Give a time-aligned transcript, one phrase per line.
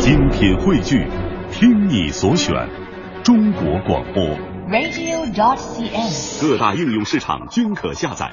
[0.00, 1.06] 精品汇聚，
[1.50, 2.54] 听你所选，
[3.22, 4.24] 中国广播。
[4.66, 6.40] radio.dot.cn，。
[6.40, 8.30] 各大应用市场均可下载。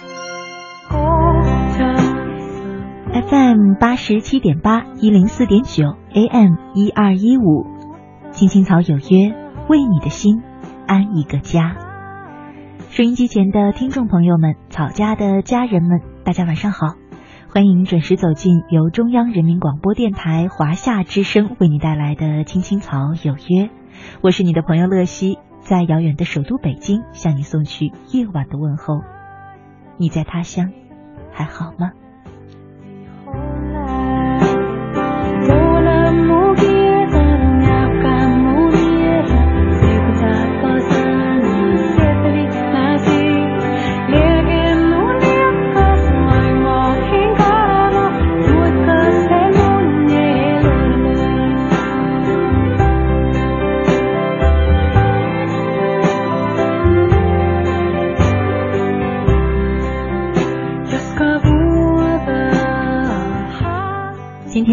[3.11, 5.83] FM 八十七点八，一零四点九
[6.13, 7.65] ，AM 一二一五，
[8.31, 9.35] 青青草有约，
[9.67, 10.41] 为你的心
[10.87, 11.75] 安一个家。
[12.89, 16.95] 收音机前的听众朋友们，草家的家人们，大家晚上好，
[17.49, 23.65] 欢迎准时走进由中央人民广播电台华夏之声为你带来的《青青草有约》，
[24.21, 29.01] 我是你的朋友乐西，在遥远的首都北京向你送去夜晚的问候。
[29.95, 30.71] 你在他乡
[31.31, 31.93] 还好吗？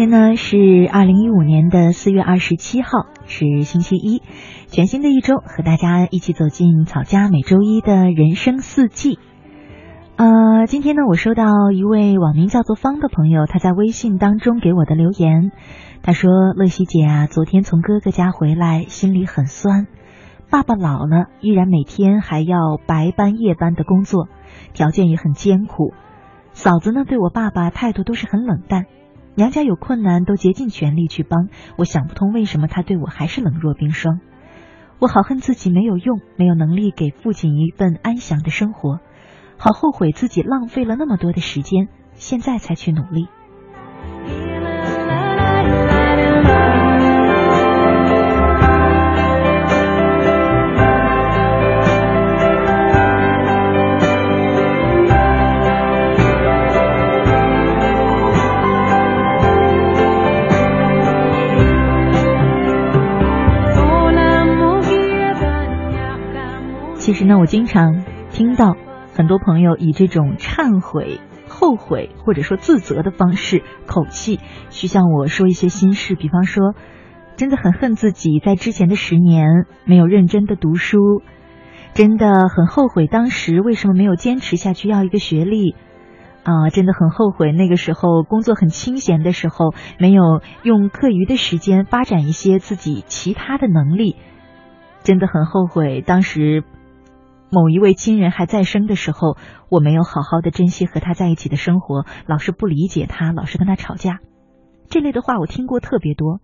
[0.05, 4.21] 天呢是二零一五年的四月二十七号，是星期一，
[4.67, 9.17] 全新的一周，和大家一起走进草家每周一的人生四季。
[10.17, 15.51] 呃，今天呢，我收到一位网名叫做方的朋友，他在微信当中给我的留言，
[16.03, 19.87] 他说：“乐西姐啊，昨天从哥哥家回来，心里很酸。
[20.51, 24.27] 爸爸老了，依然每天还要白班夜班的工作，
[24.73, 25.95] 条件也很艰苦。
[26.51, 28.85] 嫂子呢，对我爸爸态度都是很冷淡。”
[29.35, 34.21] 娘家有困难都竭尽全力去帮，我想不通为什么他对我还是冷若冰霜。
[34.97, 39.01] 我好恨自己没有用，没有能力给父亲一份安详的生活，
[39.57, 43.27] 好后悔自己浪费了那么多的时间，现在才去努力。
[67.05, 68.75] 其实呢，我经常听到
[69.13, 74.39] 很多朋友以这种忏悔、后悔或者说自责的方式、口气
[74.71, 76.73] 去向我说一些心事，比方说，
[77.35, 81.21] 真的很恨自己在之前的十年没有认真的读书，
[81.93, 85.75] 真的很后悔当时为什么没有坚持下去要一个学历，
[86.41, 94.15] 啊，真的很后悔那个时候工作很清闲的时候没有用课余的时间发展一些自己其他的能力，
[95.03, 96.63] 真的很后悔当时。
[97.51, 99.37] 某一位亲人还在生的时候，
[99.69, 104.19] 我没有好好的珍惜和他在一起的生活，老是不理解他，老是跟他吵架，
[104.89, 106.41] 这类的话我听过特别多。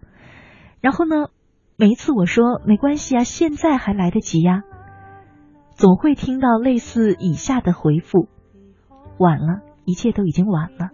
[0.80, 1.28] 然后呢，
[1.76, 4.62] 每一次我说没关系啊，现在还来得及呀，
[5.76, 8.30] 总会听到类似以下的回复：
[9.18, 10.90] 晚了，一切都已经晚了。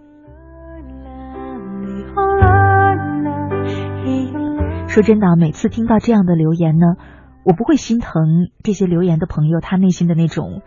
[4.88, 6.96] 说真的，每次听到这样的留言呢。
[7.48, 10.62] 我不会心疼这些留言的朋友，他内心的那种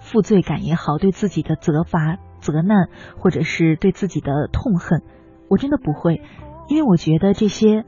[0.00, 2.88] 负罪感也好，对自己的责罚、责难，
[3.18, 5.02] 或者是对自己的痛恨，
[5.50, 6.22] 我真的不会，
[6.68, 7.84] 因为我觉得这些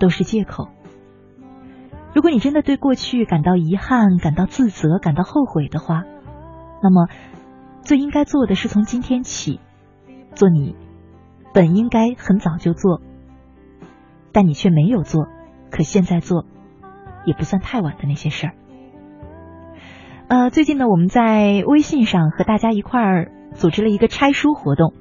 [0.00, 0.70] 都是借口。
[2.12, 6.02] 如果你真的对过去感到遗憾、感到自责、感到后悔的话，
[6.82, 7.06] 那么
[7.82, 9.60] 最应该做的是从今天起
[10.34, 10.74] 做你
[11.52, 13.00] 本应该很早就做，
[14.32, 15.28] 但你却没有做，
[15.70, 16.46] 可现在做。
[17.24, 18.52] 也不算太晚的那些事儿。
[20.28, 24.94] 呃，最近呢，我们在微信上和大家一块儿组织了一个拆书活动。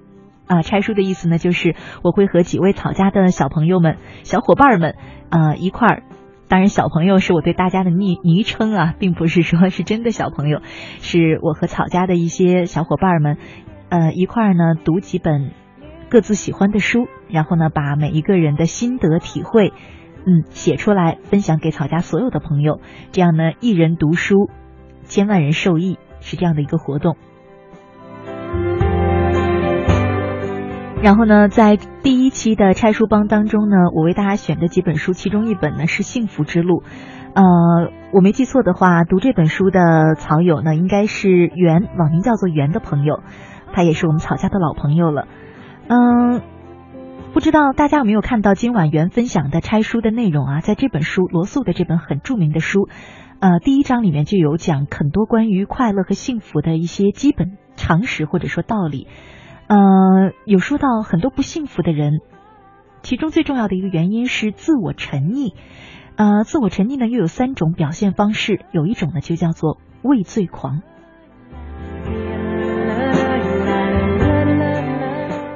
[0.45, 4.95] 啊、呃，拆书的意思呢，就是我会和几位草家的小朋友们、小伙伴们，
[5.29, 6.03] 呃，一块儿。
[6.49, 10.59] 当然，小朋友是我对大家的昵昵称啊，并不是说是真的小朋友，
[10.99, 13.37] 是我和草家的一些小伙伴们，
[13.87, 15.51] 呃，一块儿呢读几本
[16.09, 19.71] 各自喜欢的书，然后呢，把每一个人的心得体会。
[20.25, 22.79] 嗯，写出来分享给草家所有的朋友，
[23.11, 24.49] 这样呢，一人读书，
[25.03, 27.17] 千万人受益，是这样的一个活动。
[31.01, 36.81] 然后呢，在第一期的拆书帮当中呢，我为大家选的几本书，其中一本呢是《幸福之路》。
[37.33, 37.43] 呃，
[38.13, 43.19] 我没记错的话，读这本书的草友呢，应该是袁，网名叫做袁的朋友，
[43.73, 45.27] 他也是我们草家的老朋友了。
[45.89, 46.52] 嗯。
[47.33, 50.59] 不知道大家有没有看到今晚袁分享的拆书的内容啊？
[50.61, 52.87] 在这本书罗素的这本很著名的书，
[53.39, 59.07] 呃，第一章里面就有讲很多关于快乐和幸福的一些基本常识或者说道理。
[59.65, 59.77] 呃，
[60.45, 62.19] 有说到很多不幸福的人，
[63.01, 65.55] 其中最重要的一个原因是自我沉溺。
[66.15, 70.83] 呃，自我沉溺呢又有三种表现方式，有一种呢就叫做畏罪狂。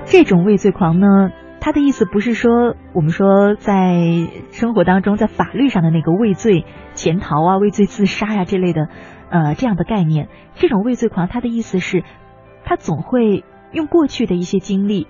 [0.06, 1.30] 这种畏罪狂呢，
[1.68, 6.66] 他的意思不是说我们说在生活当中在法律上的那个畏罪
[6.96, 8.88] 潜逃啊、畏罪自杀呀这类的
[9.30, 10.30] 呃这样的概念。
[10.56, 12.06] 这种畏罪狂，他的意思是，
[12.64, 13.44] 他总会
[13.74, 15.08] 用过去的一些经历，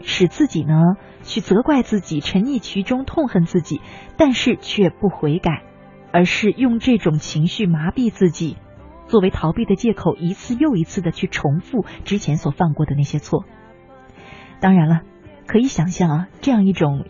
[0.00, 3.82] 使自己呢去责怪自己、沉溺其中、痛恨自己，
[4.16, 5.64] 但是却不悔改，
[6.12, 8.56] 而是用这种情绪麻痹自己，
[9.06, 13.44] 作为逃避的借口，一次又一次的去重复之前所犯过的那些错。
[14.60, 15.02] 当然了，
[15.46, 17.04] 可以想象啊，这样一种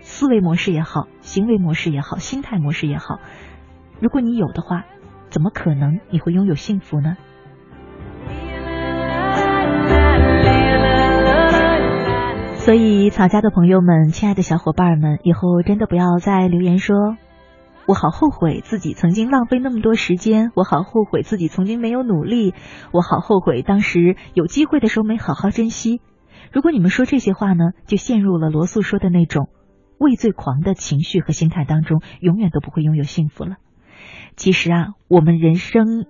[0.00, 3.20] 思维模式也好，行为模式也好，心态模式也好，
[4.00, 4.84] 如果你有的话，
[5.30, 7.16] 怎么可能你会拥有幸福呢？
[12.56, 16.96] 所以，草家的朋友们，亲爱的小伙伴们，以后真的不要再留言说
[17.86, 22.54] “我好后悔自己曾经浪费那么多时间，我好后悔自己曾经没有努力，
[22.90, 26.00] 我好后悔当时有机会的时候没好好珍惜”。
[26.54, 29.48] 如果你们说这些话呢，就陷入了罗素说的那种
[29.98, 33.56] 畏罪狂的情绪和心态当中，永远都不会拥有幸福了。
[34.36, 36.06] 其实啊，我们人生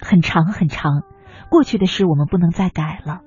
[0.00, 1.02] 很长很长，
[1.50, 3.22] 过去的事我们不能再改了，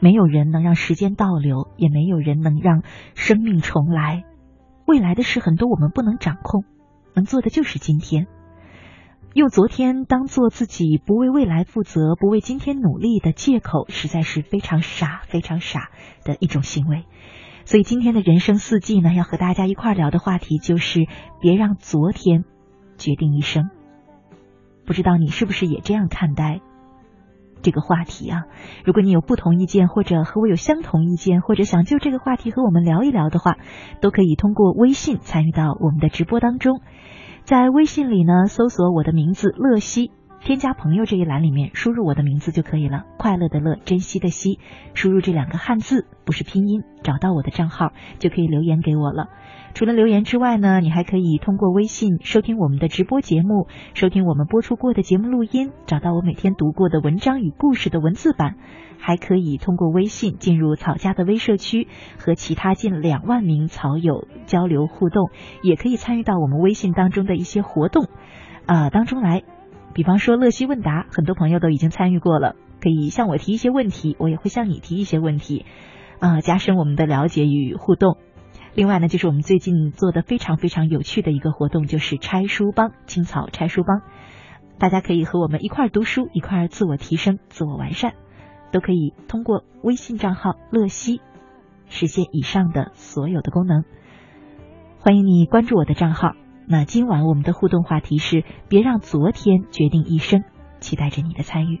[0.00, 2.82] 没有人能让时间倒流，也没有人能让
[3.14, 4.24] 生命重来。
[4.84, 6.64] 未来的事很多我们不能掌控，
[7.14, 8.26] 能做的就是今天。
[9.38, 15.90] 用昨天当做自己不为未来负责、不为今天努力的借口，实在是非常傻、非常傻
[16.24, 17.04] 的一种行为。
[17.64, 21.06] 所以今天的人生四季呢，要和大家一块聊的话题就是
[21.40, 22.46] 别让昨天
[22.96, 23.70] 决定一生。
[24.84, 26.60] 不知道你是不是也这样看待
[27.62, 28.44] 这个话题啊？
[28.84, 33.56] 如果你有不同意见，或者和我有相同意见，或者想就这个话题和我们聊一聊的话，
[34.00, 36.80] 都可以通过微信参与到我们的直播当中。
[37.44, 40.10] 在微信里呢，搜索我的名字乐西，
[40.40, 43.04] 添加朋友这一栏里面输入我的名字就可以了。
[43.18, 44.60] 快乐的乐，珍惜的惜，
[44.94, 49.30] 输入这两个汉字，不是拼音，找到我的账号就可以留言给我了。
[49.72, 58.56] 除了留言之外呢，你还可以通过微信收听我们的直播节目，收听我们播出过的节目录音，找到我每天读过的文章与故事的文字版。
[58.98, 61.88] 还可以通过微信进入草家的微社区，
[62.18, 65.30] 和其他近两万名草友交流互动，
[65.62, 68.04] 也可以参与到我们微信当中的一些活动
[68.66, 69.44] 啊当中来。
[69.94, 75.64] 比方说乐西问答，很多朋友都已经参与过了，可以向我提一些问题，我也会向你提一些问题，
[76.20, 78.18] 啊，加深我们的了解与互动。
[78.74, 84.02] 另外呢，就是我们最近做的非常非常有趣的一个活动，就是拆书帮，青草拆书帮，
[84.78, 88.14] 大家可以和我们一块读书，一块自我提升、自我完善。
[88.70, 91.22] 都可以通过微信账号乐西
[91.88, 93.84] 实现以上的所有的功能。
[95.00, 96.32] 欢迎你关注我的账号。
[96.66, 100.44] 那今晚我们的互动话题是：别让昨天决定一生。
[100.80, 101.80] 期待着你的参与。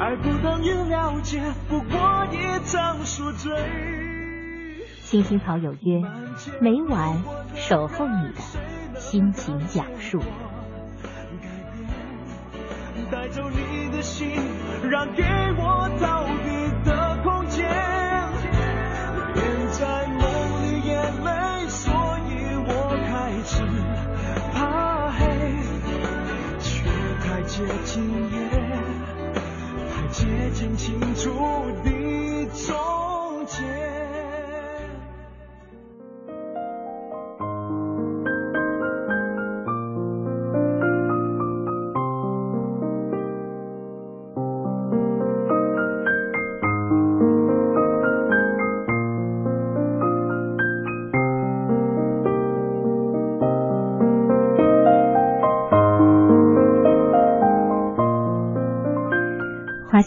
[0.00, 3.52] 爱不等于了解，不过一场宿醉。
[5.02, 6.02] 青青草有约，
[6.58, 7.22] 每晚
[7.54, 8.40] 守候你的
[8.98, 10.18] 心情讲述。
[13.10, 14.30] 带走你的心，
[14.88, 15.22] 让给
[15.58, 17.68] 我逃避的空间。
[19.34, 20.22] 连在梦
[20.62, 21.92] 里眼泪，所
[22.26, 22.72] 以我
[23.04, 23.62] 开始
[24.54, 25.28] 怕黑，
[26.58, 26.88] 却
[27.20, 28.00] 太接近
[30.50, 30.76] 夜，太接近
[31.14, 32.99] 清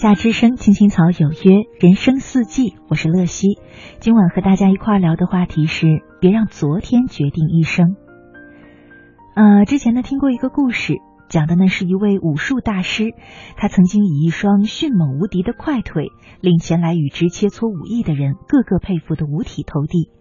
[0.03, 3.57] 夏之声，青青草有约，人生四季，我是乐西。
[4.01, 7.95] 今晚和大家一块儿聊的话题是：别让昨天决定一生。
[9.33, 10.95] 呃，之前呢听过一个故事，
[11.29, 13.13] 讲的呢是一位武术大师，
[13.55, 16.07] 他曾经以一双迅猛无敌的快腿，
[16.41, 20.11] 令前来与之切磋武艺的人个个佩服的五体投地。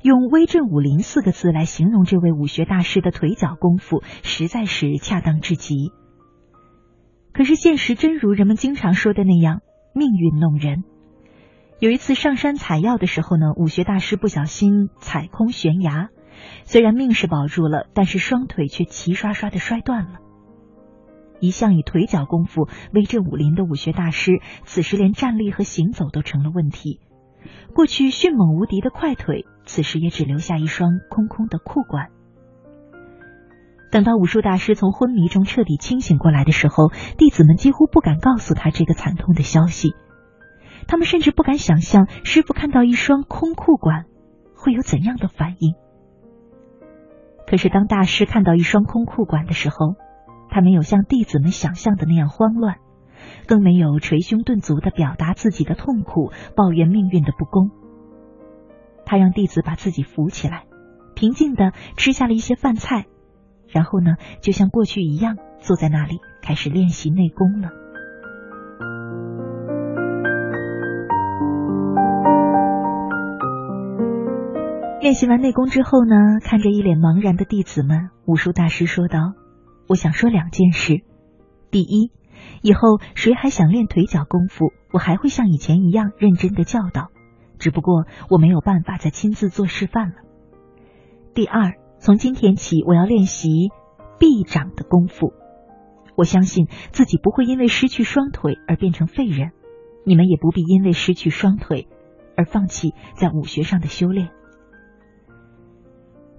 [0.00, 5.90] 用“威震武林”四个字来形容这位武学大师的腿脚功夫，实在是恰当至极。
[7.38, 9.60] 可是现实真如人们经常说的那样，
[9.94, 10.82] 命运弄人。
[11.78, 16.08] 有一次上山采药的时候呢，武学大师不小心踩空悬崖，
[16.64, 20.18] 虽然命是保住了，但是双腿却齐刷刷的摔断了。
[21.38, 26.98] 一向以腿脚功夫威震武林的武学大师，此时连站立和行走都成了问题。
[27.72, 32.08] 过去迅猛无敌的快腿，此时也只留下一双空空的裤管。
[33.90, 39.94] 等到武术大师从昏迷中彻底清醒过来的时候，弟子们几乎不敢告诉他这个惨痛的消息。
[40.86, 44.04] 他们甚至不敢想象师傅看到一双空裤管
[44.54, 45.74] 会有怎样的反应。
[47.46, 49.94] 可是当大师看到一双空裤管的时候，
[50.50, 52.76] 他没有像弟子们想象的那样慌乱，
[53.46, 57.70] 更没有捶胸顿足的表达自己的痛苦，抱怨命运的不公。
[59.06, 60.64] 他让弟子把自己扶起来，
[61.14, 63.06] 平静的吃下了一些饭菜。
[63.68, 67.70] 然后呢，就像过去一样，坐在那里开始练习内功了。
[75.00, 79.34] 练习完内功之后呢，看着一脸茫然的弟子们，武术大师说道
[79.88, 81.02] ：“我想说两件事。
[81.70, 82.10] 第一，
[82.62, 87.08] 以后谁还想练腿脚功夫，我还会像以前一样认真的教导，
[87.58, 90.14] 只不过我没有办法再亲自做示范了。
[91.34, 93.70] 第二。”从今天起，我要练习
[94.18, 95.32] 臂掌的功夫。
[96.16, 99.50] 我相信自己不会因为失去双腿而变成废人，
[100.04, 101.86] 你们也不必因为失去双腿
[102.36, 104.30] 而放弃在武学上的修炼。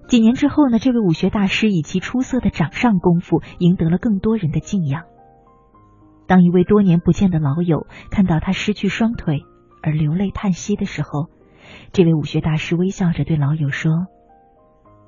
[0.08, 5.04] 几年之后呢，这位武学大师以其出色的掌上功夫赢得了更多人的敬仰。
[6.26, 9.40] 当一位多年不见的老友看到他失去双腿
[9.82, 11.28] 而流泪叹息的时候，
[11.92, 13.92] 这位武学大师微笑着对老友说。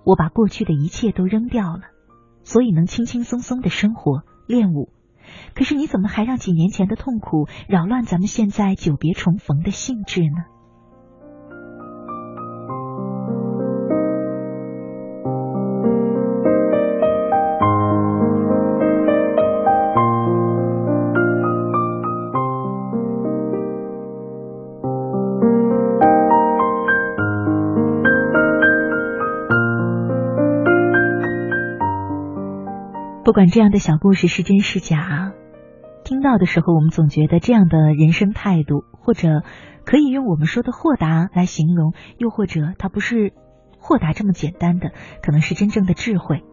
[0.05, 1.83] 我把过去的一切都扔掉了，
[2.43, 4.91] 所以能轻轻松松的生活练武。
[5.55, 10.52] 可是你怎么还让几年前的痛苦扰乱咱们现在久别重逢的兴致呢？
[33.33, 35.33] 不管这样的小故事是真是假，
[36.05, 39.43] 听到的时候，我们总觉得这样的人生态度，或者
[39.87, 43.33] 可以用我们说的豁达来形容，又或者它不是
[43.79, 44.91] 豁达这么简单的，
[45.23, 46.45] 可能是真正的智慧。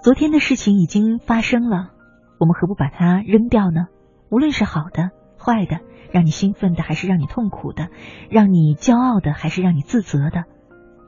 [0.00, 1.90] 昨天的事情已经发生了，
[2.38, 3.88] 我们何不把它扔掉呢？
[4.30, 5.10] 无论是好的、
[5.44, 5.80] 坏的，
[6.12, 7.88] 让你兴奋的还是让你痛苦的，
[8.30, 10.44] 让你骄傲的还是让你自责的，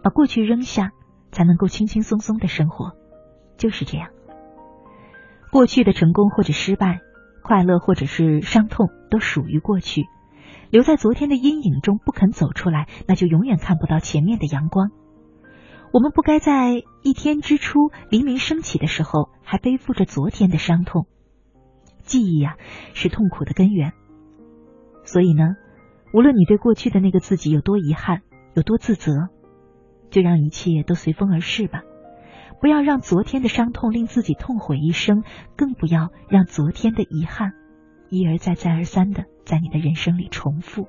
[0.02, 0.90] 把过去扔下，
[1.30, 2.96] 才能够轻轻松松的生活，
[3.56, 4.08] 就是这样。
[5.50, 7.00] 过去的成功或者失败，
[7.42, 10.04] 快乐或者是伤痛，都属于过去。
[10.70, 14.90] 留在昨天的阴影中不肯走出来，那就永远看不到前面的阳光。
[15.92, 21.06] 我们不该在一天之初黎明升起的时候还背负着昨天的伤痛。
[22.02, 22.54] 记忆呀，
[22.94, 23.92] 是痛苦的根源。
[25.02, 25.56] 所以呢，
[26.14, 28.22] 无论你对过去的那个自己有多遗憾、
[28.54, 29.30] 有多自责，
[30.10, 31.82] 就让一切都随风而逝吧。
[32.60, 35.24] 不要让昨天的伤痛令自己痛悔一生，
[35.56, 37.52] 更不要让昨天的遗憾
[38.10, 40.86] 一而再、再而三的在你的人生里重复。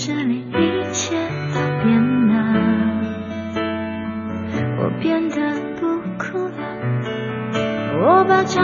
[0.00, 1.16] 这里一切
[1.52, 2.34] 都变了
[4.78, 5.36] 我变得
[5.80, 6.54] 不哭了。
[8.00, 8.62] 我把照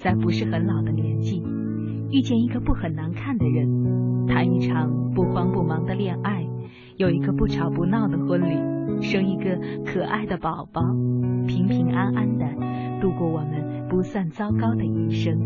[0.00, 1.42] 在不是很老的年纪，
[2.10, 6.48] 遇见一个不很难看的人，谈一场不慌不忙的恋爱，
[6.96, 10.80] 有一个不吵不闹的婚礼，生一个可爱的宝宝，
[11.46, 12.46] 平平安安的
[13.02, 15.38] 度过我们不算糟糕的一生。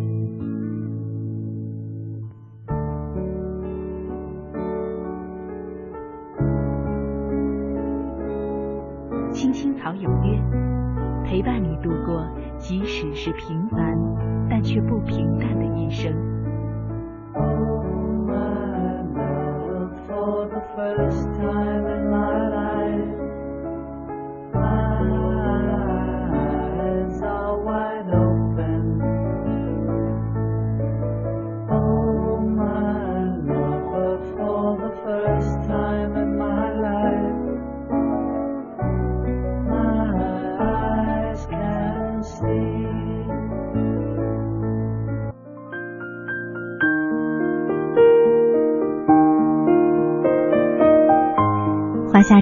[11.85, 12.27] 度过
[12.59, 13.95] 即使是平凡
[14.49, 16.34] 但却不平淡的一生。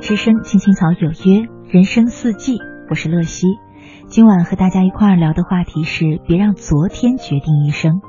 [0.02, 2.58] 之声，青青草有约，人生四季，
[2.90, 3.46] 我是乐西。
[4.08, 8.00] 今晚和大家一块儿聊的话题是：别让昨天决定一生。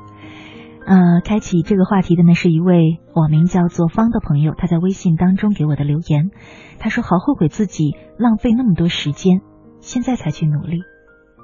[0.84, 6.30] 呃，开启这个话题的呢是一位网名叫做方的朋友，他在微信当中给我的留言，
[6.80, 9.40] 他说好后悔自己浪费那么多时间，
[9.78, 10.80] 现在才去努力。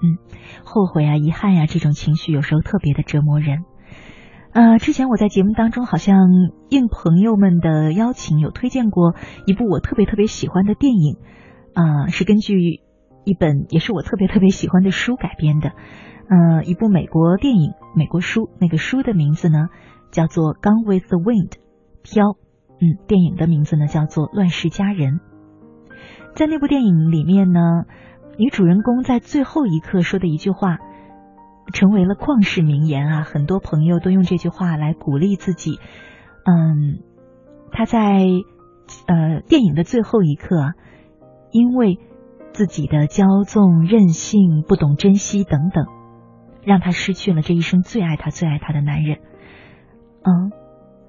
[0.02, 0.18] 嗯，
[0.64, 3.58] 后悔啊、遗憾呀、这种情绪有时候特别的折磨人。
[4.52, 6.16] 呃，之前我在节目当中好像
[6.70, 9.14] 应朋友们的邀请，有推荐过
[9.46, 11.18] 一部我特别特别喜欢的电影，
[11.72, 12.80] 啊、是根据
[13.24, 15.70] 一本也是我特别特别喜欢的书改编的，
[16.28, 19.68] 呃，一部美国电影、美国书，那个书的名字呢
[20.10, 21.50] 叫做《Gone with the Wind》，
[22.02, 22.36] 飘，
[22.80, 25.14] 嗯，电影的名字呢叫做《乱世佳人》。
[26.34, 27.84] 在那部电影里面呢，
[28.36, 30.78] 女主人公在最后一刻说的一句话。
[31.72, 33.22] 成为了旷世名言啊！
[33.22, 35.78] 很多朋友都用这句话来鼓励自己。
[36.44, 37.00] 嗯，
[37.70, 38.26] 他在
[39.06, 40.72] 呃电影的最后一刻，
[41.52, 41.98] 因为
[42.52, 45.86] 自己的骄纵、任性、不懂珍惜等等，
[46.64, 49.18] 让他失去了这一生最爱他、最爱他的男人。
[50.22, 50.50] 嗯，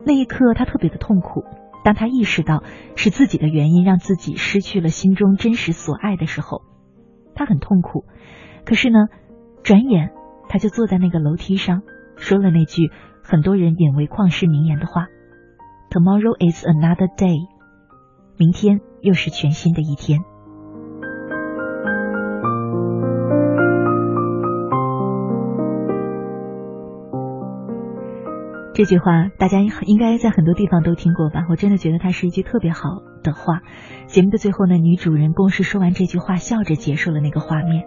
[0.05, 1.43] 那一刻他特别的痛苦。
[1.83, 2.61] 当他意识到
[2.95, 6.61] 是自己的原因让自己失去了心中真实所爱的时候，
[7.33, 8.05] 他很痛苦。
[8.63, 9.07] 可是呢，
[9.63, 10.11] 转眼。
[10.51, 11.81] 他就坐在那个楼梯上，
[12.17, 12.91] 说了那句
[13.23, 15.07] 很多人引为旷世名言的话
[15.89, 17.47] ：“Tomorrow is another day，
[18.35, 20.19] 明天又是全新的一天。”
[28.73, 31.45] 这句话大家应该在很多地方都听过吧？
[31.49, 32.89] 我真的觉得它是一句特别好
[33.23, 33.61] 的话。
[34.07, 37.85] 节目的最后呢，女主人公是说完这句话，笑着结束了那个画面。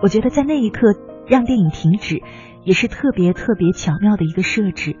[0.00, 0.94] 我觉得在那一刻。
[1.28, 2.22] 让电影停止，
[2.64, 4.96] 也是特别特别巧妙的一个设置。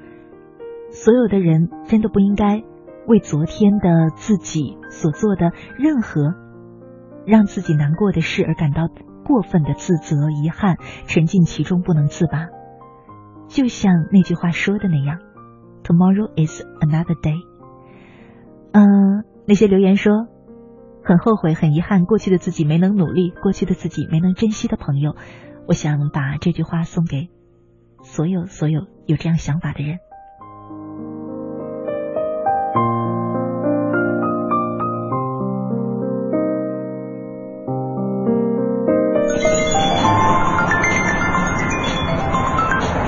[0.90, 2.62] 所有的人真的不应该
[3.06, 6.34] 为昨天的自己所做的任何
[7.26, 8.88] 让自己难过的事而感到
[9.24, 12.48] 过分的自责、遗憾，沉浸其中不能自拔。
[13.48, 15.18] 就像那句话说的那样
[15.84, 17.40] ，“Tomorrow is another day。”
[18.72, 20.26] 嗯，那些留言说
[21.02, 25.16] 很后悔、很遗憾，过去的自己没能努力，过去的自己没能珍惜的朋友。
[25.68, 27.28] 我想把这句话送给
[28.02, 29.98] 所有所有有这样想法的人。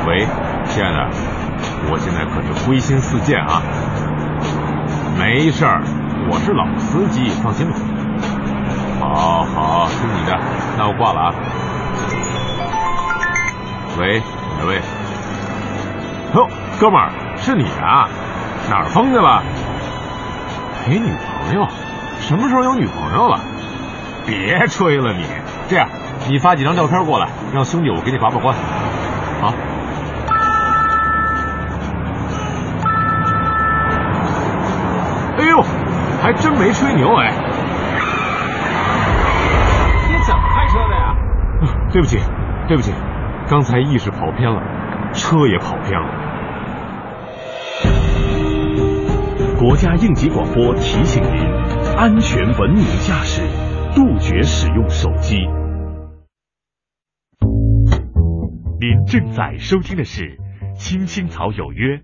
[0.07, 0.27] 喂，
[0.66, 1.09] 亲爱的，
[1.90, 3.62] 我现在可是归心似箭啊！
[5.18, 5.81] 没事儿，
[6.31, 7.77] 我是老司机，放心吧。
[9.01, 10.38] 好好，听你的，
[10.77, 11.35] 那我挂了啊。
[13.98, 14.22] 喂，
[14.59, 14.81] 哪位？
[16.35, 16.48] 哟，
[16.81, 18.09] 哥们儿，是你啊？
[18.70, 19.42] 哪儿疯去了？
[20.88, 21.07] 没女
[21.46, 21.66] 朋友？
[22.20, 23.40] 什么时候有女朋友了？
[24.26, 25.24] 别吹了你！
[25.68, 25.88] 这样，
[26.29, 28.55] 你发几张照片过来，让兄弟我给你把把关。
[29.40, 29.53] 好。
[35.38, 35.62] 哎呦，
[36.22, 37.33] 还真没吹牛哎！
[40.09, 41.14] 你怎么开车的呀？
[41.90, 42.20] 对不起，
[42.68, 42.92] 对不起。
[43.51, 44.63] 刚才意识跑偏了，
[45.13, 46.09] 车也跑偏了。
[49.59, 51.43] 国家应急广播提醒您：
[51.97, 53.43] 安全文明驾驶，
[53.93, 55.37] 杜绝使用手机。
[58.79, 60.39] 您正在收听的是
[60.75, 61.97] 《青青草有约》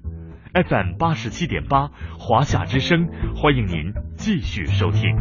[0.53, 3.07] FM 八十七点八，华夏之声，
[3.37, 5.17] 欢迎您继续收听。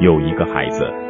[0.00, 1.09] 有一个孩子。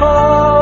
[0.00, 0.59] 好。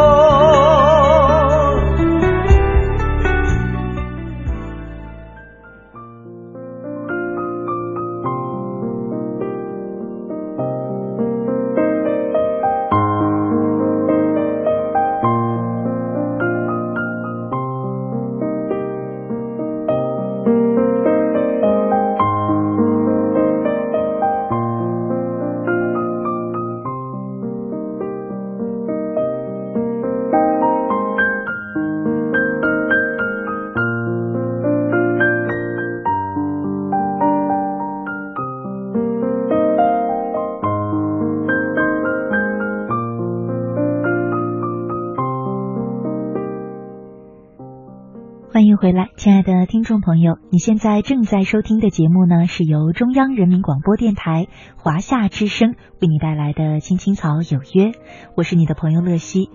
[48.88, 54.46] 回来，亲爱的听众朋友，你现在正在收听的节目呢，是由中央人民广播电台
[54.78, 57.90] 华夏之声为你带来的《青青草有约》，
[58.34, 59.50] 我是你的朋友乐西。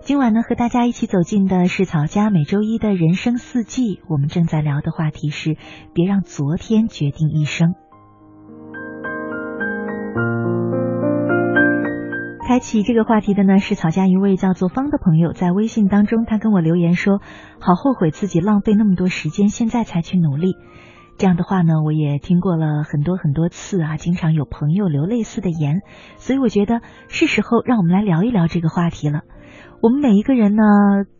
[0.00, 5.58] 今晚呢，和大家一起走进的是草家每周一的人生四季，我们正在聊的话题是：
[5.92, 7.74] 别让昨天决定一生。
[12.50, 17.20] 开启这个话题的呢是草家一位叫做方的朋友，在微信当中，他跟我留言说
[17.62, 20.56] ：“好后悔自己浪费那么多时间，现在才去努力。”
[21.16, 25.82] 这样的话呢，我也听过了很多很多次啊，经常有朋友留类似的言，
[26.16, 29.20] 所以我觉得是时候让我们来聊一聊这个话题了。
[29.80, 30.64] 我们每一个人呢，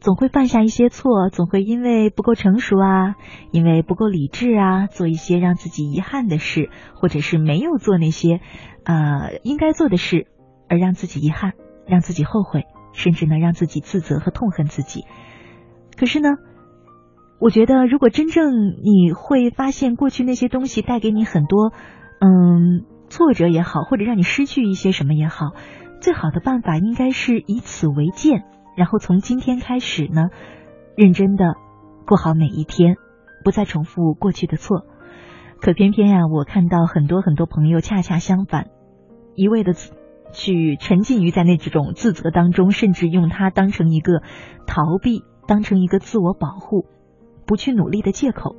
[0.01, 3.15] 总会犯下一些错，总会因为不够成熟啊，
[3.53, 8.41] 因为不够理智啊，做一些让自己遗憾的事，或者是没有做那些
[8.83, 10.27] 呃应该做的事。
[10.71, 11.53] 而让自己遗憾，
[11.85, 15.05] 让自己后悔，甚至呢让自己自责和痛恨自己。
[15.99, 16.29] 可是呢，
[17.41, 18.53] 我觉得如果真正
[18.83, 21.73] 你会发现过去那些东西带给你很多
[22.21, 25.47] 嗯挫折也好，或者让你失去一些什么也好，
[26.01, 28.45] 最好的办法应该是以此为鉴，
[28.77, 30.31] 然后从今天开始呢，
[30.97, 31.55] 认真的
[32.07, 32.95] 过好每一天，
[33.45, 34.87] 不再重复过去的错。
[35.61, 38.69] 可偏偏呀，我看到很多很多朋友恰恰相反，
[39.35, 39.73] 一味的。
[40.33, 44.23] 去沉浸于在那这种自责当中，甚至用它当成一个
[44.67, 46.87] 逃避，当成一个自我保护，
[47.47, 48.57] 不去努力的借口。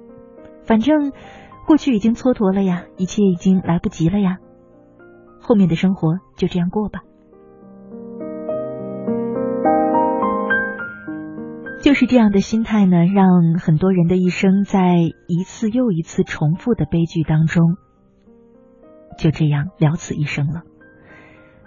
[0.63, 1.11] 反正
[1.65, 4.37] 过去已经蹉跎了呀，一切已经来不及了呀，
[5.39, 7.01] 后面的生活就这样过吧。
[11.83, 17.75] 就是这样的心态呢，让很多人的一生在一次又一次重复的悲剧当中，
[19.17, 20.61] 就这样了此一生了。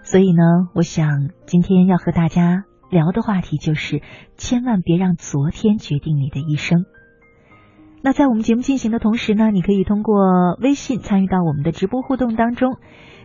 [0.04, 4.02] 所以呢，我想今天要和大家聊的话题就是，
[4.36, 6.84] 千万别让昨天决定你的一生。
[8.02, 12.76] 那在我们节目进行的同时呢，你可以通过微信参与到我们的直播互动当中，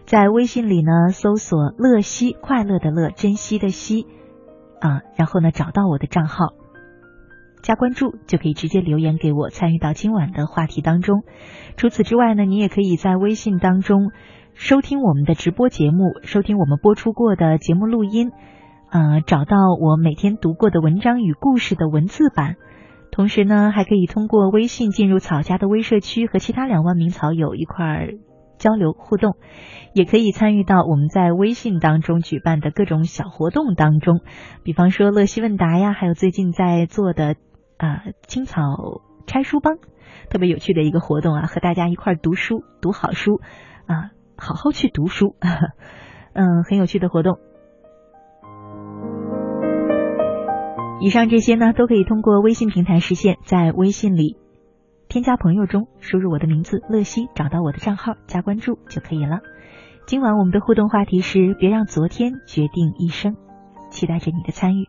[0.05, 4.07] 在微信里呢搜索“乐西”，快乐的乐，珍惜的惜
[4.79, 6.53] 啊，然后呢找到我的账号。
[7.61, 11.23] 加关注就可以直接留言给我，参与到今晚的话题当中。
[11.75, 14.11] 除此之外呢，你也可以在微信当中
[14.59, 18.33] 收听我们的直播节目，收听我们播出过的节目录音，
[18.91, 22.57] 呃，找到我每天读过的文章与故事的文字版。
[23.09, 28.09] 同时呢，还可以通过微信进入草家的微社区，和其他两万名草友一块儿
[28.57, 29.37] 交流互动，
[29.93, 34.19] 也可以参与到我们在微信当中举办的各种小活动当中，
[34.63, 37.37] 比方说乐西问答呀，还有最近在做的。
[37.77, 38.59] 啊，青草
[39.25, 39.77] 拆书帮，
[40.29, 43.39] 特别有趣的一个活动啊，和大家一块儿读书，读好书
[43.85, 45.35] 啊，好好去读书，
[46.33, 47.37] 嗯，很有趣的活动。
[51.01, 54.37] 以上这些呢，都可以通过微信平台实现，在微信里
[55.07, 59.39] 添加朋友中输入我的名字乐西，找到我的账号加关注就可以了。
[60.05, 63.37] 今晚我们的互动话题是：别让昨天决定一生，
[63.89, 64.87] 期待着你的参与。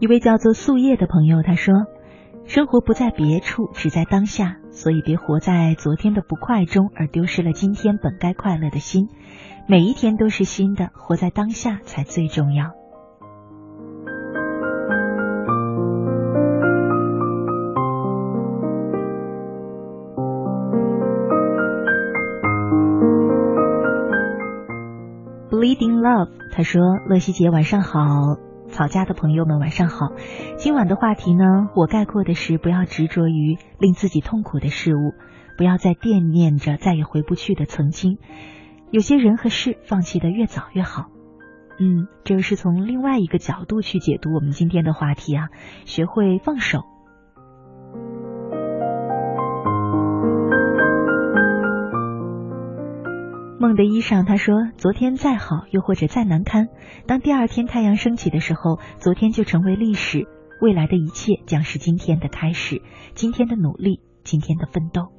[0.00, 1.74] 一位叫做素叶的朋友，他说
[2.46, 9.08] ：“生活不在别处，只在当下，所以别活在昨天的不快中，而丢失了今天本该快乐的心。
[9.66, 12.70] 每一天都是新的，活在当下才最重要。”
[25.50, 26.80] Bleeding Love，他说
[27.10, 28.38] ：“乐西姐，晚上好。”
[28.70, 30.12] 吵架的朋友们，晚上好。
[30.56, 35.14] 今晚的话题呢，我概括的是：不要执着于令自己痛苦的事物，
[35.56, 38.18] 不要再惦念着再也回不去的曾经。
[38.90, 41.06] 有些人和事，放弃的越早越好。
[41.80, 45.48] 嗯，这是从另外一个角度去解读我们今天的话题啊，
[45.84, 46.80] 学会放手。
[53.60, 56.68] 梦的衣裳，他说：“昨天再好，又或者再难堪，
[57.06, 60.28] 当第二天太阳升起的时候，昨天就成为历史，
[60.60, 62.82] 未来的一切将是今天的开始，
[63.14, 65.12] 今天的努力，今天的奋斗。”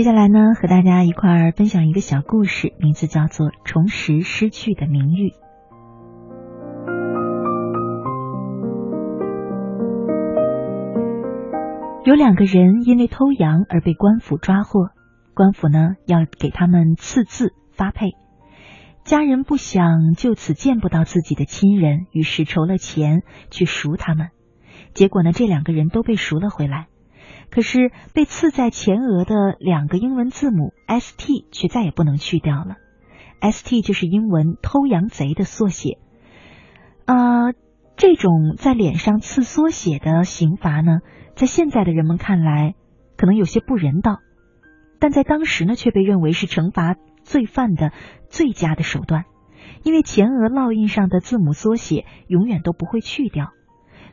[0.00, 5.28] 接下来呢，和大家一块儿分享一个小故事，名字叫做《重拾失去的名誉》。
[12.06, 14.88] 有两个人因为偷羊而被官府抓获，
[15.34, 18.12] 官府呢要给他们赐字发配，
[19.04, 24.28] 家人不想就此见不到自己的亲人，于是筹了钱去赎他们，
[24.94, 26.86] 结果呢，这两个人都被赎了回来。
[27.50, 32.76] 可是被刺在前额的两个英文字母 S T 却再也不能去掉了。
[33.40, 35.98] S T 就是英文“偷羊贼”的缩写。
[37.06, 37.52] 啊，
[37.96, 41.00] 这种在脸上刺缩写的刑罚呢，
[41.34, 42.74] 在现在的人们看来
[43.16, 44.20] 可能有些不人道，
[45.00, 47.90] 但在当时呢，却被认为是惩罚罪犯的
[48.28, 49.24] 最佳的手段，
[49.82, 53.48] 因为前额烙印上的字母缩写永远都不会去掉，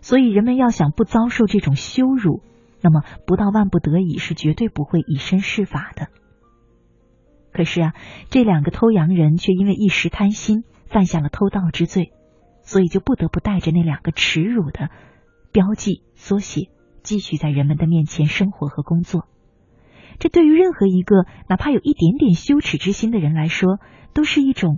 [0.01, 2.41] 所以人们要想不遭受这种羞辱。
[2.81, 6.07] 那么，不到万不得已，是绝对不会以身试法的。
[7.51, 7.93] 可是啊，
[8.29, 12.11] 这两个偷羊人却因为一时贪心，犯下了偷盗之罪，
[12.61, 14.89] 所以就不得不带着那两个耻辱的
[15.51, 16.69] 标记缩写，
[17.01, 19.27] 继续在人们的面前生活和工作。
[20.19, 23.79] 这对于任何一个哪怕有一点点羞耻之心的人来说，
[24.13, 24.77] 都是一种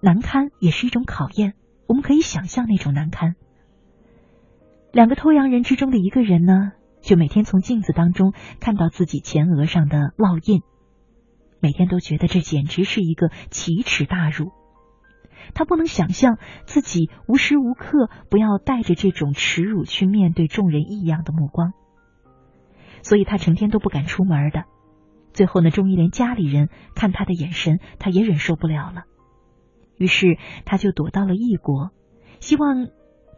[0.00, 1.54] 难堪，也是一种考验。
[1.86, 3.34] 我们可以想象那种难堪。
[4.92, 6.72] 两个偷羊人之中的一个人呢？
[7.04, 10.62] 就每天从镜子当中看到自己前额上的烙印，
[11.60, 14.52] 每天都觉得这简直是一个奇耻大辱。
[15.52, 21.74] 他不能想象自己无时无刻不要带着这种耻辱去面对众人异样的目光，
[23.02, 24.64] 所以他成天都不敢出门的。
[25.34, 29.02] 最后呢，终于连家里人看他的眼神，他也忍受不了了。
[29.98, 31.90] 于是他就躲到了异国，
[32.40, 32.88] 希望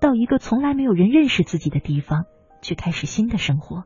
[0.01, 2.27] 到一个从来没有人认识自己的地方
[2.67, 3.85] 去开始新的生活。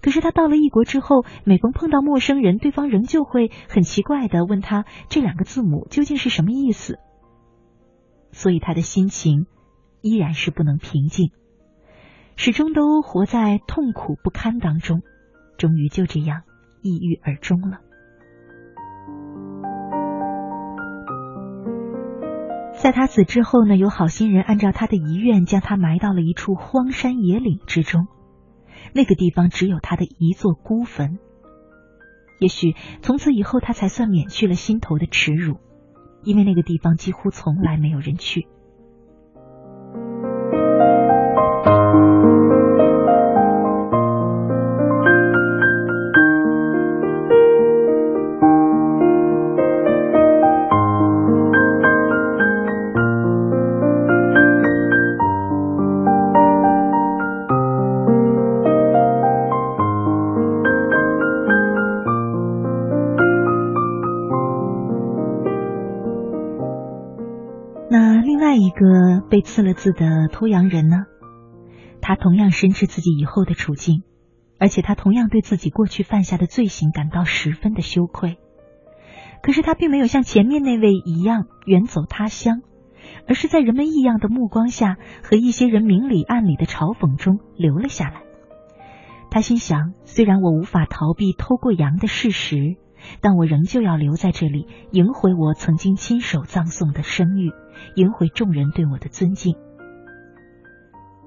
[0.00, 6.98] 可是他到了异国之后，每逢碰到陌生人，对方仍旧会很奇怪的问他这两个字母究竟是什么意思。
[8.30, 9.46] 所以他的心情
[10.00, 11.30] 依然是不能平静，
[12.36, 15.02] 始终都活在痛苦不堪当中，
[15.58, 16.42] 终于就这样
[16.82, 17.80] 抑郁而终了。
[22.82, 28.08] 在他死之后呢，有好心人按照他的遗愿，将他埋到了一处荒山野岭之中。
[28.92, 31.20] 那个地方只有他的一座孤坟。
[32.40, 35.58] 也许从此以后，他才算免去了心头的耻辱，
[36.24, 38.48] 因为那个地方几乎从来没有人去。
[68.24, 71.06] 另外一个被刺了字的偷羊人呢？
[72.00, 74.04] 他同样深知自己以后的处境，
[74.58, 78.38] 而且他同样对自己过去犯下的罪行感到十分的羞愧。
[79.42, 82.62] 可是他并没有像前面那位一样远走他乡，
[83.26, 88.22] 而是在人们异样的目光下和一些人明里暗里的嘲讽中留了下来。
[89.30, 92.76] 他心想：虽然我无法逃避偷过羊的事实。
[93.20, 97.52] 但我仍旧要留在这里，赢回我曾经亲手葬送的声誉，
[97.94, 99.56] 赢回众人对我的尊敬。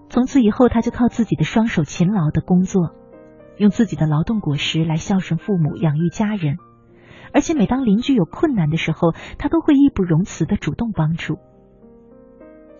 [0.09, 2.93] 从此以后，他就靠自己的双手勤劳的工作，
[3.57, 6.57] 用自己的劳动果实来孝顺父母、养育家人。
[7.33, 11.37] 而且每当邻居有困难的时候，他都会义不容辞的主动帮助。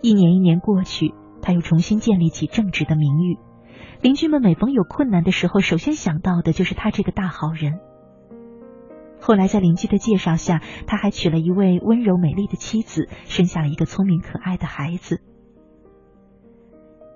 [0.00, 3.38] 一年一年过去，他又重新建立起正直的名誉。
[4.00, 7.80] 邻居们每逢有困难的时候，首先想到的就是他这个大好人。
[9.20, 15.20] 后来，在邻居的介绍下，他还娶了一位温柔美丽的妻子，生下了一个聪明可爱的孩子。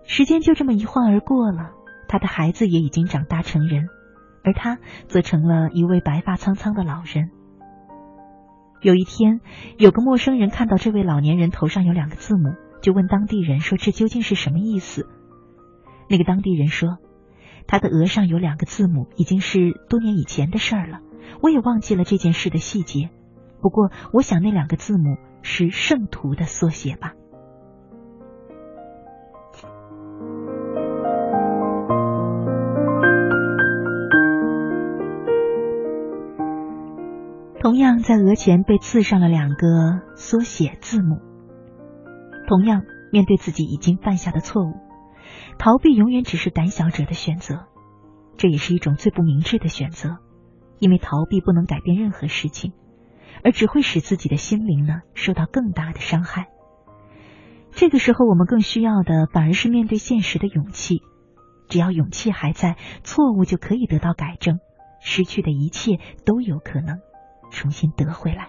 [0.04, 1.70] 时间就这么一晃而过了，
[2.08, 3.86] 他的孩子也已经长大成人，
[4.42, 7.30] 而他则成了一位白发苍苍的老人。
[8.82, 9.40] 有一天，
[9.78, 15.06] 有个陌生人看到这位老年人头上有两个字母，就问当地人说：“这究竟是什么意思？”
[16.08, 16.96] 那个当地人说
[17.68, 21.00] ：“他的额上有两个字母，已经是多年以前的事儿了。”
[21.42, 23.10] 我也忘记了这件事的细节，
[23.60, 27.14] 不过我想那两个字母是圣徒的缩写吧。
[37.62, 41.20] 同样在额前被刺上了两个缩写字母，
[42.48, 44.72] 同样面对自己已经犯下的错误，
[45.58, 47.66] 逃避永远只是胆小者的选择，
[48.36, 50.16] 这也是一种最不明智的选择。
[50.80, 52.72] 因为逃避不能改变任何事情，
[53.44, 56.48] 而只会使自己的心灵呢受到更大的伤害。
[57.70, 61.02] 这个时候，我们更需要的反而是面对现实的勇气。
[61.68, 64.58] 只要勇气还在，错误就可以得到改正，
[65.00, 66.98] 失去的一切都有可能
[67.52, 68.48] 重新得回来。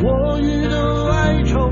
[0.00, 1.70] 我予的哀愁，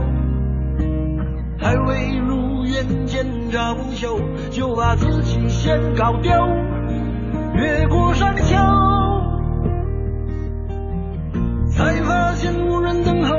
[1.58, 4.20] 还未如愿见着不朽，
[4.50, 6.32] 就把自己先搞丢。
[7.54, 8.56] 越过山丘，
[11.70, 13.36] 才发现无人等候，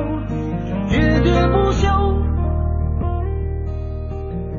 [0.88, 1.88] 喋喋不休，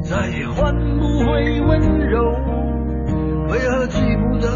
[0.03, 2.23] 再也换不回温柔。
[3.49, 4.47] 为何记不得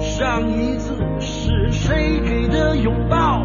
[0.00, 3.44] 上一次是谁给的拥抱，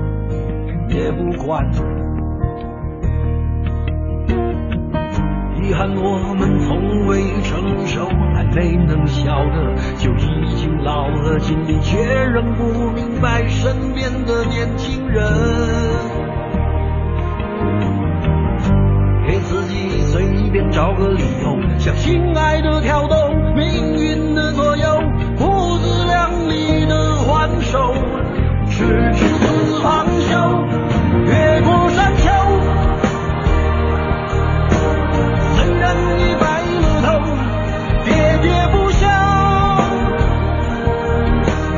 [0.91, 1.65] 也不管。
[5.63, 15.23] 遗憾我们从未成熟，还没能晓得，就已经老了，尽力却仍不明白身边的年轻人。
[19.25, 23.17] 给自己随便找个理由，向心爱的跳动。
[23.55, 25.01] 命运的左右，
[25.37, 27.93] 不自量力的还手，
[28.67, 30.10] 是赤子昂首，
[31.25, 32.23] 越过山丘。
[35.55, 35.83] 虽然
[36.19, 36.43] 已白
[36.81, 37.07] 了头，
[38.05, 38.07] 喋
[38.41, 39.03] 喋不休，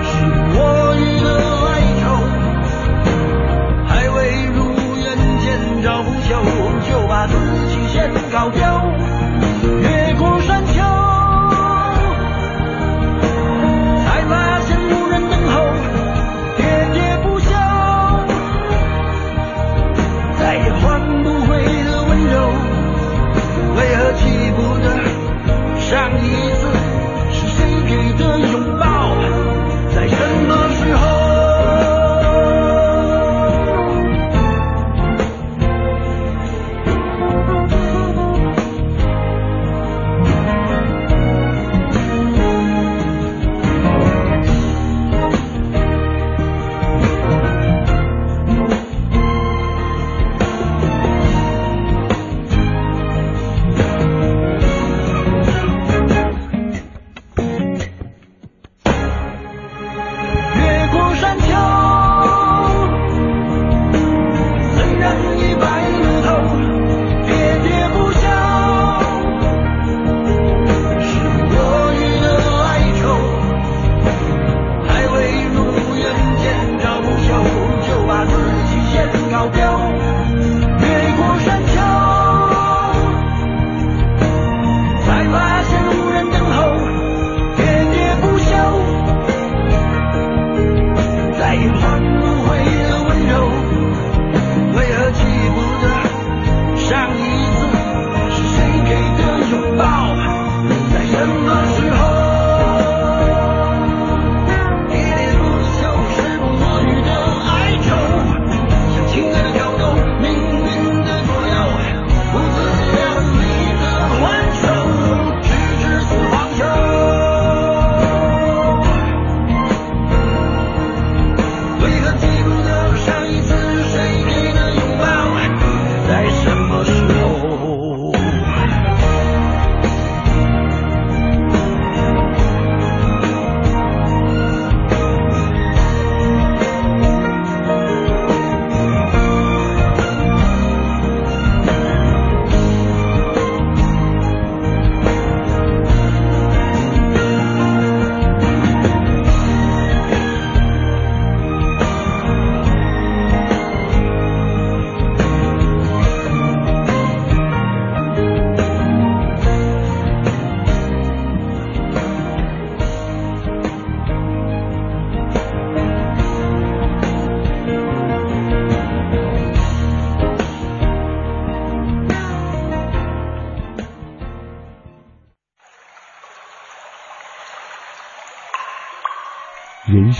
[0.04, 0.12] 是
[0.56, 0.56] 我
[0.98, 1.28] 予的
[1.68, 1.70] 哀
[2.02, 2.04] 愁，
[3.88, 4.18] 还未
[4.54, 4.58] 如
[4.98, 5.06] 愿
[5.40, 5.44] 见
[5.82, 6.32] 着不朽，
[6.88, 7.32] 就把自
[7.70, 7.94] 己先
[8.32, 8.62] 搞丢，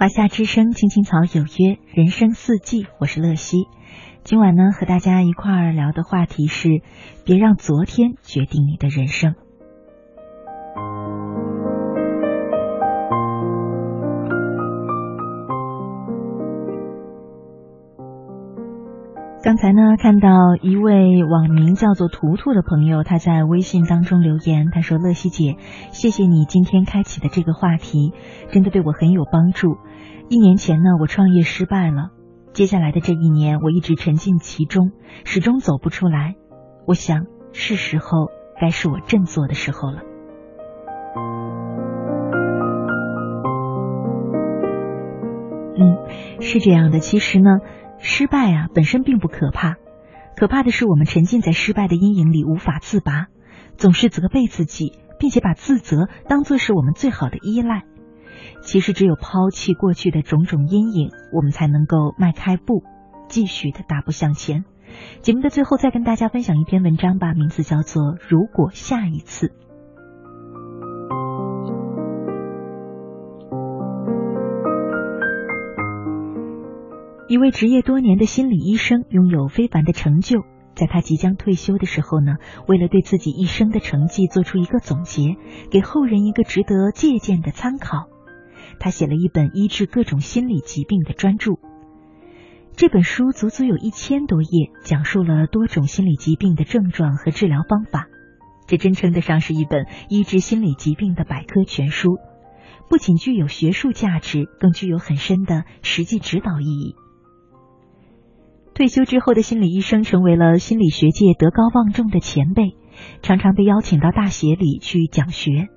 [0.00, 3.66] 华夏之声，青青草有约，人生四季，我是乐西。
[4.24, 6.80] 今晚呢，和大家一块儿聊的话题是：
[7.26, 9.34] 别让昨天决定你的人生。
[19.60, 25.58] 才呢，看到一位网名叫做“图图”的朋友，他在微信当中留言，他说：“乐西姐，
[25.90, 28.14] 谢谢你今天开启的这个话题，
[28.50, 29.76] 真的对我很有帮助。
[30.30, 32.08] 一年前呢，我创业失败了，
[32.54, 34.92] 接下来的这一年，我一直沉浸其中，
[35.26, 36.36] 始终走不出来。
[36.86, 39.98] 我想，是时候该是我振作的时候了。”
[45.76, 45.98] 嗯，
[46.40, 47.58] 是这样的，其实呢。
[48.00, 49.76] 失败啊，本身并不可怕，
[50.36, 53.26] 可怕的是我们沉浸在失败的阴影里无法自拔，
[53.76, 57.84] 总是责备自己，并且把自责当作是我们最好的依赖。
[58.62, 62.82] 其实，只有抛弃过去的种种阴影，我们才能够迈开步，
[63.28, 64.64] 继续的大步向前。
[65.22, 69.46] 节目的最后，再跟大家分享一篇文章吧，名字叫做《如果下一次》。
[77.30, 80.40] 一位职业多年的心理医生拥有非凡的成就，
[80.74, 85.36] 在他即将退休的时候呢，为了对自己一生的成绩做出一个总结，
[85.70, 88.08] 给后人一个值得借鉴的参考，
[88.80, 91.52] 他写了一本医治各种心理疾病的专著。
[92.74, 98.08] 这本书足足有一千多页，讲述了多种心理疾病的症状和治疗方法，
[98.66, 102.18] 这真称得上是一本医治心理疾病的百科全书。
[102.88, 106.96] 不仅具有学术价值，更具有很深的实际指导意义。
[108.80, 112.76] 退休之后的心理医生成为了心理学界德高望重的前辈，
[113.20, 115.68] 常常被邀请到大学里去讲学。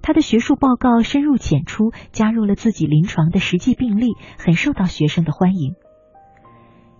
[0.00, 5.74] 他的学术报告深入浅出，加入了自己临床的实际病例，很受到学生的欢迎。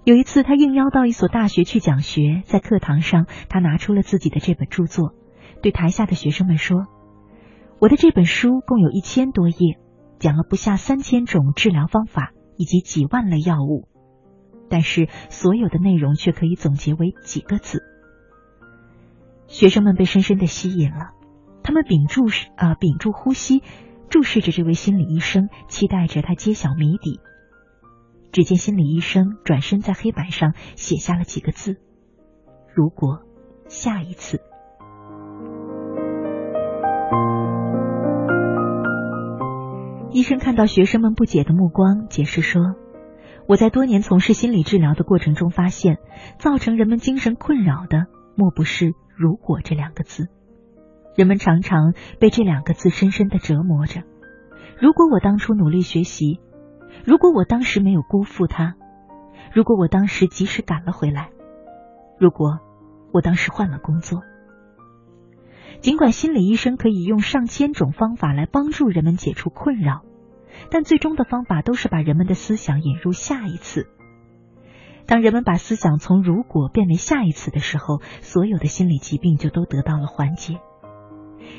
[0.04, 5.14] 有一次，他应邀到一所大学去讲学，在课堂上，他拿出了自己的这本著作，
[5.62, 6.84] 对台下的学生们说
[7.80, 9.78] ：“我的这本书共有一千多页，
[10.18, 13.88] 讲了不下三千种治疗方法以及几万类药物。”
[14.68, 17.82] 但是所有的内容却可以总结为几个字。
[19.46, 21.12] 学生们被深深的吸引了，
[21.62, 23.62] 他们屏住啊屏住呼吸，
[24.08, 27.20] 注视着这位心理医生，期待着他揭晓谜底。
[28.32, 31.76] 只见心理医生转身在黑板上写下了几个字
[32.74, 33.22] ：“如果
[33.68, 34.40] 下一次。”
[40.10, 42.74] 医生看到学生们不解的目光，解释说。
[43.48, 45.98] 我在多年从事心理治疗的过程中发现，
[46.38, 50.28] 造成人们精神困扰的莫不是“如果”这两个字。
[51.16, 54.02] 人们常常被这两个字深深的折磨着。
[54.78, 56.40] 如果我当初努力学习，
[57.04, 58.74] 如果我当时没有辜负他，
[59.54, 61.30] 如果我当时及时赶了回来，
[62.18, 62.58] 如果
[63.12, 64.22] 我当时换了工作。
[65.80, 70.02] 尽管心理医生可以用上千种方法来帮助人们解除困扰。
[70.70, 73.88] 但最终的方法都是把人们的思想引入下一次。
[75.06, 80.58] 当人们把思想从如果变为下一次的时候，所有的心理疾病就都得到了缓解。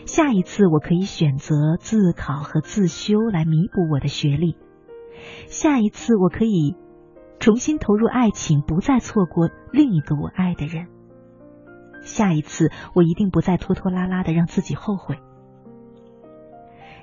[0.06, 4.58] 下一次，我可以选择自考和自修来弥补我的学历。
[5.48, 6.76] 下一次，我可以
[7.40, 10.88] 重新投入爱情，不再错过另一个我爱的人。
[12.04, 15.18] 下一次，我一定不再拖拖拉拉的让自己后悔。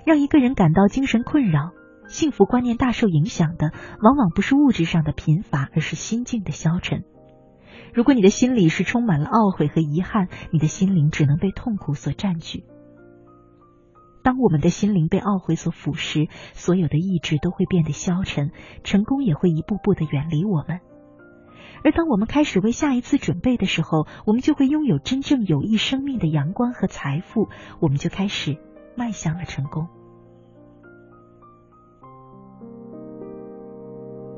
[0.05, 1.71] 让一个人感到精神困扰。
[2.09, 7.05] 幸福观念大受影响的，往往不是物质上的贫乏，而是心境的消沉。
[7.93, 12.65] 如果你的心里是充满了懊悔和遗憾，你的心灵只能被痛苦所占据。
[14.23, 18.53] 当我们的心灵被懊悔所腐蚀，所有的意志都会变得消沉，
[18.83, 20.81] 成功也会一步步的远离我们。
[21.85, 27.49] 而当我们开始为下一次准备的时候，我们就会拥有真正有益生命的阳光和财富，
[27.81, 28.57] 我们就开始
[28.97, 29.89] 迈向了成功。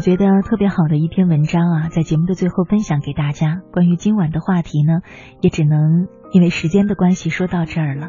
[0.00, 3.60] 我觉得特别好的一篇文章啊，在节目的最后分享给大家。
[3.70, 5.02] 关于今晚的话题呢，
[5.42, 8.08] 也只能因为时间的关系说到这儿了。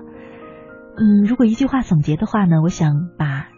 [0.96, 3.50] 嗯，如果一句话总结的话呢，我想把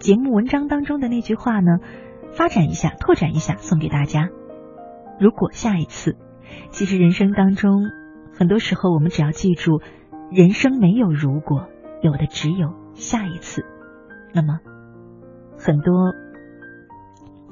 [0.00, 1.78] 节目文章当中的那句话呢，
[2.32, 4.28] 发展一下、拓展一下，送给大家。
[5.20, 6.16] 如果下一次，
[6.70, 7.84] 其实人生当中
[8.36, 9.80] 很多时候，我们只要记住，
[10.32, 11.68] 人生没有如果，
[12.02, 13.64] 有的只有下一次。
[14.34, 14.58] 那么，
[15.56, 15.94] 很多。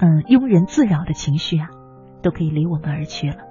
[0.01, 1.69] 嗯，庸人自扰的情绪啊，
[2.23, 3.48] 都可以离我们而去了。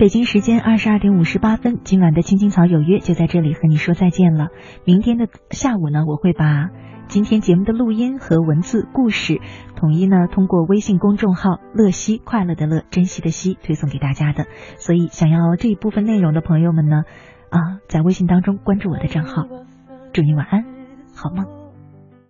[0.00, 4.48] 北京时间二十二点五十八分，今晚的青青草有约就在这里和你说再见了。
[4.86, 6.70] 明天的下午呢，我会把。
[7.08, 9.42] 今天节目的录音和文字故事，
[9.76, 14.46] 统一呢通过微信公众号“乐西快乐的乐珍惜的惜”推送给大家的。
[14.78, 17.02] 所以想要这一部分内容的朋友们呢，
[17.50, 19.44] 啊，在微信当中关注我的账号。
[20.14, 20.64] 祝你晚安，
[21.14, 21.59] 好梦。